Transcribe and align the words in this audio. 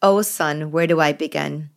Oh, 0.00 0.22
son, 0.22 0.70
where 0.70 0.86
do 0.86 1.00
I 1.00 1.12
begin? 1.12 1.70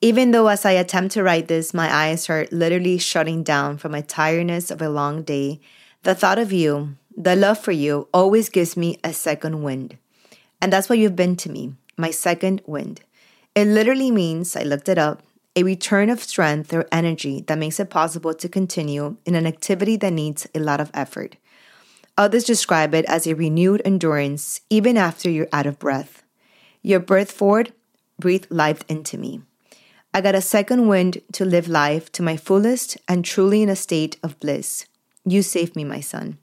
Even 0.00 0.30
though 0.30 0.46
as 0.46 0.64
I 0.64 0.72
attempt 0.72 1.14
to 1.14 1.24
write 1.24 1.48
this, 1.48 1.74
my 1.74 1.92
eyes 1.92 2.30
are 2.30 2.46
literally 2.52 2.96
shutting 2.96 3.42
down 3.42 3.76
from 3.78 3.90
my 3.90 4.02
tiredness 4.02 4.70
of 4.70 4.80
a 4.80 4.88
long 4.88 5.22
day, 5.22 5.60
the 6.04 6.14
thought 6.14 6.38
of 6.38 6.52
you, 6.52 6.94
the 7.16 7.34
love 7.34 7.58
for 7.58 7.72
you, 7.72 8.06
always 8.14 8.50
gives 8.50 8.76
me 8.76 9.00
a 9.02 9.12
second 9.12 9.64
wind. 9.64 9.96
And 10.60 10.72
that's 10.72 10.88
what 10.88 11.00
you've 11.00 11.16
been 11.16 11.34
to 11.36 11.50
me, 11.50 11.74
my 11.96 12.12
second 12.12 12.62
wind. 12.66 13.00
It 13.56 13.66
literally 13.66 14.12
means, 14.12 14.54
I 14.54 14.62
looked 14.62 14.88
it 14.88 14.98
up, 14.98 15.24
a 15.56 15.64
return 15.64 16.08
of 16.08 16.22
strength 16.22 16.72
or 16.72 16.86
energy 16.92 17.40
that 17.48 17.58
makes 17.58 17.80
it 17.80 17.90
possible 17.90 18.34
to 18.34 18.48
continue 18.48 19.16
in 19.24 19.34
an 19.34 19.46
activity 19.46 19.96
that 19.96 20.12
needs 20.12 20.46
a 20.54 20.60
lot 20.60 20.80
of 20.80 20.92
effort. 20.94 21.34
Others 22.16 22.44
describe 22.44 22.94
it 22.94 23.06
as 23.06 23.26
a 23.26 23.34
renewed 23.34 23.82
endurance 23.84 24.60
even 24.70 24.96
after 24.96 25.28
you're 25.28 25.48
out 25.52 25.66
of 25.66 25.80
breath. 25.80 26.22
Your 26.86 27.00
birth 27.00 27.32
forward 27.32 27.72
breathed 28.16 28.46
life 28.48 28.84
into 28.88 29.18
me. 29.18 29.40
I 30.14 30.20
got 30.20 30.36
a 30.36 30.40
second 30.40 30.86
wind 30.86 31.20
to 31.32 31.44
live 31.44 31.66
life 31.66 32.12
to 32.12 32.22
my 32.22 32.36
fullest 32.36 32.96
and 33.08 33.24
truly 33.24 33.60
in 33.60 33.68
a 33.68 33.74
state 33.74 34.16
of 34.22 34.38
bliss. 34.38 34.86
You 35.24 35.42
saved 35.42 35.74
me, 35.74 35.82
my 35.82 35.98
son. 35.98 36.38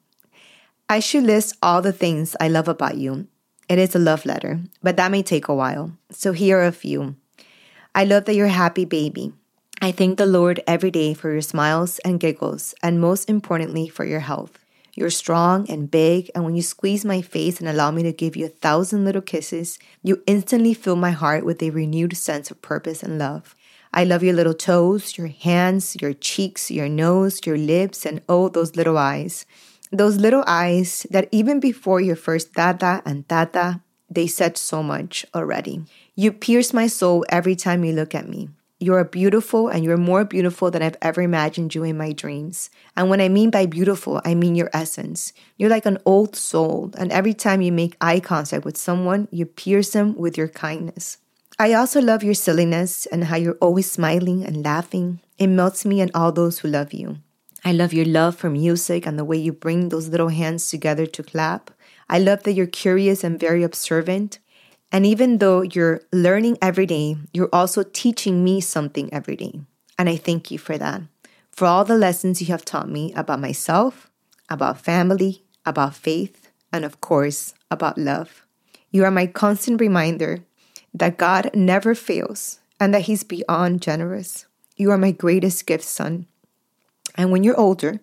I 0.90 1.00
should 1.00 1.24
list 1.24 1.56
all 1.64 1.82
the 1.82 1.94
things 1.94 2.36
I 2.42 2.50
love 2.50 2.68
about 2.68 2.98
you. 2.98 3.28
It 3.70 3.80
is 3.80 3.96
a 3.96 4.00
love 4.00 4.26
letter, 4.26 4.60
but 4.82 4.98
that 4.98 5.12
may 5.12 5.24
take 5.24 5.48
a 5.48 5.56
while. 5.56 5.94
So 6.12 6.34
here 6.34 6.60
are 6.60 6.66
a 6.66 6.74
few. 6.74 7.16
I 7.96 8.04
love 8.04 8.26
that 8.26 8.36
you're 8.36 8.48
happy 8.48 8.84
baby. 8.84 9.32
I 9.82 9.94
thank 9.94 10.18
the 10.18 10.26
Lord 10.26 10.62
every 10.68 10.92
day 10.92 11.14
for 11.14 11.32
your 11.32 11.40
smiles 11.40 12.00
and 12.00 12.20
giggles, 12.20 12.76
and 12.84 13.00
most 13.00 13.30
importantly, 13.30 13.88
for 13.88 14.04
your 14.04 14.20
health. 14.20 14.60
You're 14.96 15.10
strong 15.10 15.68
and 15.70 15.90
big, 15.90 16.30
and 16.36 16.46
when 16.46 16.56
you 16.56 16.62
squeeze 16.62 17.04
my 17.04 17.22
face 17.22 17.60
and 17.60 17.68
allow 17.68 17.90
me 17.90 18.04
to 18.04 18.14
give 18.14 18.36
you 18.36 18.46
a 18.46 18.50
thousand 18.50 19.06
little 19.06 19.24
kisses, 19.24 19.80
you 20.04 20.22
instantly 20.28 20.76
fill 20.76 20.96
my 20.96 21.10
heart 21.10 21.44
with 21.44 21.64
a 21.64 21.72
renewed 21.72 22.16
sense 22.16 22.52
of 22.52 22.62
purpose 22.62 23.02
and 23.02 23.18
love. 23.18 23.56
I 23.92 24.04
love 24.04 24.22
your 24.22 24.36
little 24.36 24.54
toes, 24.54 25.18
your 25.18 25.28
hands, 25.28 25.98
your 26.00 26.14
cheeks, 26.14 26.70
your 26.70 26.90
nose, 26.90 27.44
your 27.44 27.58
lips, 27.58 28.06
and 28.06 28.22
oh, 28.30 28.50
those 28.50 28.76
little 28.76 28.98
eyes. 29.00 29.48
Those 29.92 30.18
little 30.18 30.44
eyes 30.46 31.08
that 31.10 31.28
even 31.32 31.60
before 31.60 32.00
your 32.00 32.16
first 32.16 32.54
dada 32.54 33.02
and 33.04 33.28
tata, 33.28 33.82
they 34.10 34.28
said 34.28 34.58
so 34.58 34.84
much 34.84 35.26
already. 35.34 35.86
You 36.16 36.32
pierce 36.32 36.72
my 36.72 36.86
soul 36.86 37.26
every 37.30 37.56
time 37.56 37.84
you 37.84 37.94
look 37.94 38.14
at 38.14 38.30
me. 38.30 38.50
You 38.84 38.96
are 38.96 39.06
beautiful 39.06 39.70
and 39.70 39.82
you're 39.82 39.96
more 39.96 40.26
beautiful 40.26 40.70
than 40.70 40.82
I've 40.82 40.98
ever 41.02 41.22
imagined 41.22 41.74
you 41.74 41.86
in 41.86 41.98
my 41.98 42.12
dreams. 42.12 42.70
And 42.98 43.10
when 43.10 43.22
I 43.22 43.30
mean 43.30 43.50
by 43.50 43.66
beautiful, 43.66 44.20
I 44.26 44.36
mean 44.36 44.56
your 44.56 44.70
essence. 44.74 45.32
You're 45.56 45.70
like 45.70 45.86
an 45.86 46.00
old 46.06 46.36
soul, 46.36 46.92
and 46.98 47.10
every 47.10 47.34
time 47.34 47.62
you 47.62 47.72
make 47.72 47.96
eye 48.02 48.20
contact 48.20 48.66
with 48.66 48.76
someone, 48.76 49.30
you 49.32 49.46
pierce 49.46 49.92
them 49.92 50.18
with 50.18 50.38
your 50.38 50.50
kindness. 50.50 51.18
I 51.58 51.72
also 51.72 52.02
love 52.02 52.26
your 52.26 52.34
silliness 52.34 53.06
and 53.06 53.24
how 53.24 53.38
you're 53.38 53.58
always 53.62 53.90
smiling 53.90 54.44
and 54.44 54.66
laughing. 54.66 55.22
It 55.38 55.48
melts 55.48 55.86
me 55.86 56.02
and 56.02 56.12
all 56.14 56.34
those 56.34 56.60
who 56.60 56.68
love 56.68 56.92
you. 56.92 57.20
I 57.64 57.72
love 57.72 57.94
your 57.94 58.04
love 58.04 58.36
for 58.36 58.50
music 58.50 59.06
and 59.06 59.18
the 59.18 59.24
way 59.24 59.38
you 59.38 59.54
bring 59.54 59.88
those 59.88 60.10
little 60.10 60.28
hands 60.28 60.68
together 60.68 61.06
to 61.06 61.24
clap. 61.24 61.72
I 62.10 62.20
love 62.20 62.44
that 62.44 62.52
you're 62.52 62.68
curious 62.68 63.24
and 63.24 63.40
very 63.40 63.64
observant. 63.64 64.40
And 64.94 65.08
even 65.08 65.40
though 65.40 65.64
you're 65.64 66.02
learning 66.14 66.60
every 66.62 66.86
day, 66.86 67.18
you're 67.34 67.50
also 67.52 67.82
teaching 67.82 68.44
me 68.44 68.62
something 68.62 69.12
every 69.12 69.36
day. 69.36 69.62
And 69.98 70.08
I 70.08 70.18
thank 70.18 70.52
you 70.52 70.60
for 70.60 70.78
that. 70.78 71.02
For 71.52 71.66
all 71.66 71.84
the 71.84 71.98
lessons 71.98 72.42
you 72.42 72.48
have 72.48 72.64
taught 72.64 72.88
me 72.88 73.12
about 73.16 73.42
myself, 73.42 74.12
about 74.50 74.80
family, 74.80 75.44
about 75.66 75.96
faith, 75.96 76.52
and 76.72 76.86
of 76.86 77.02
course, 77.02 77.56
about 77.72 77.98
love. 77.98 78.46
You 78.92 79.04
are 79.04 79.12
my 79.12 79.26
constant 79.26 79.82
reminder 79.82 80.44
that 80.94 81.18
God 81.18 81.50
never 81.56 81.96
fails 81.96 82.60
and 82.80 82.94
that 82.94 83.04
He's 83.04 83.24
beyond 83.24 83.82
generous. 83.82 84.46
You 84.78 84.92
are 84.92 84.98
my 84.98 85.12
greatest 85.12 85.66
gift, 85.66 85.86
son. 85.86 86.28
And 87.16 87.32
when 87.32 87.44
you're 87.44 87.60
older, 87.60 88.00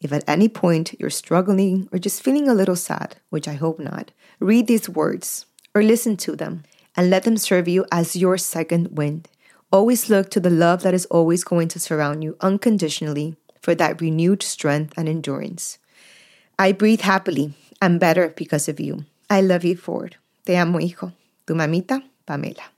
if 0.00 0.12
at 0.12 0.28
any 0.28 0.48
point 0.48 0.94
you're 1.00 1.10
struggling 1.10 1.88
or 1.90 1.98
just 1.98 2.22
feeling 2.22 2.48
a 2.48 2.54
little 2.54 2.76
sad, 2.76 3.16
which 3.30 3.48
I 3.48 3.54
hope 3.54 3.80
not, 3.80 4.12
read 4.38 4.68
these 4.68 4.88
words 4.88 5.46
or 5.78 5.82
listen 5.82 6.16
to 6.16 6.34
them 6.34 6.64
and 6.96 7.08
let 7.08 7.22
them 7.22 7.36
serve 7.36 7.68
you 7.68 7.86
as 7.92 8.16
your 8.16 8.36
second 8.36 8.98
wind. 8.98 9.28
Always 9.70 10.10
look 10.10 10.28
to 10.30 10.40
the 10.40 10.50
love 10.50 10.82
that 10.82 10.94
is 10.94 11.06
always 11.06 11.44
going 11.44 11.68
to 11.68 11.78
surround 11.78 12.24
you 12.24 12.36
unconditionally 12.40 13.36
for 13.62 13.76
that 13.76 14.00
renewed 14.00 14.42
strength 14.42 14.92
and 14.96 15.08
endurance. 15.08 15.78
I 16.58 16.72
breathe 16.72 17.02
happily 17.02 17.54
and 17.80 18.00
better 18.00 18.34
because 18.34 18.68
of 18.68 18.80
you. 18.80 19.04
I 19.30 19.40
love 19.40 19.64
you, 19.64 19.76
Ford. 19.76 20.16
Te 20.44 20.56
amo, 20.56 20.78
hijo. 20.78 21.12
Tu 21.46 21.54
mamita, 21.54 22.02
Pamela. 22.26 22.77